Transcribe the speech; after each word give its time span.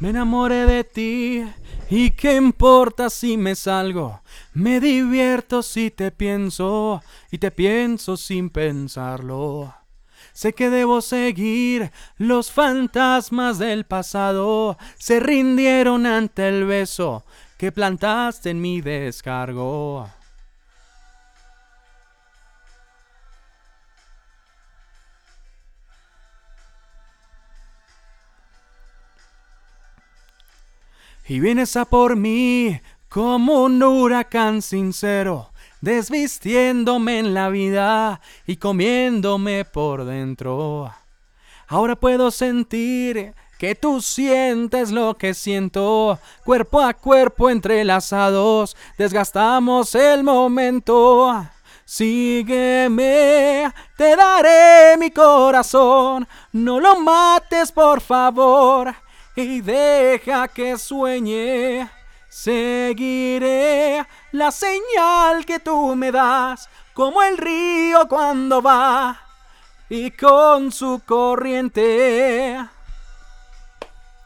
Me 0.00 0.10
enamoré 0.10 0.66
de 0.66 0.84
ti 0.84 1.44
y 1.88 2.10
qué 2.10 2.34
importa 2.34 3.08
si 3.10 3.36
me 3.36 3.54
salgo. 3.54 4.20
Me 4.52 4.80
divierto 4.80 5.62
si 5.62 5.90
te 5.90 6.10
pienso 6.10 7.02
y 7.30 7.38
te 7.38 7.50
pienso 7.50 8.16
sin 8.16 8.50
pensarlo. 8.50 9.72
Sé 10.32 10.52
que 10.52 10.68
debo 10.68 11.00
seguir, 11.00 11.92
los 12.16 12.50
fantasmas 12.50 13.58
del 13.58 13.84
pasado 13.84 14.76
se 14.98 15.20
rindieron 15.20 16.06
ante 16.06 16.48
el 16.48 16.64
beso 16.64 17.24
que 17.56 17.70
plantaste 17.70 18.50
en 18.50 18.60
mi 18.60 18.80
descargo. 18.80 20.08
Y 31.26 31.40
vienes 31.40 31.74
a 31.76 31.86
por 31.86 32.16
mí 32.16 32.78
como 33.08 33.62
un 33.62 33.82
huracán 33.82 34.60
sincero, 34.60 35.52
desvistiéndome 35.80 37.18
en 37.18 37.32
la 37.32 37.48
vida 37.48 38.20
y 38.46 38.56
comiéndome 38.56 39.64
por 39.64 40.04
dentro. 40.04 40.92
Ahora 41.66 41.96
puedo 41.96 42.30
sentir 42.30 43.32
que 43.58 43.74
tú 43.74 44.02
sientes 44.02 44.90
lo 44.90 45.14
que 45.14 45.32
siento, 45.32 46.18
cuerpo 46.44 46.82
a 46.82 46.92
cuerpo 46.92 47.48
entrelazados, 47.48 48.76
desgastamos 48.98 49.94
el 49.94 50.24
momento. 50.24 51.46
Sígueme, 51.86 53.72
te 53.96 54.14
daré 54.14 54.98
mi 54.98 55.10
corazón, 55.10 56.28
no 56.52 56.80
lo 56.80 57.00
mates 57.00 57.72
por 57.72 58.02
favor 58.02 59.03
y 59.36 59.60
deja 59.60 60.48
que 60.48 60.78
sueñe. 60.78 61.90
Seguiré 62.28 64.06
la 64.32 64.50
señal 64.50 65.46
que 65.46 65.60
tú 65.60 65.94
me 65.94 66.10
das, 66.10 66.68
como 66.92 67.22
el 67.22 67.38
río 67.38 68.08
cuando 68.08 68.60
va 68.60 69.20
y 69.88 70.10
con 70.10 70.72
su 70.72 71.02
corriente 71.06 72.58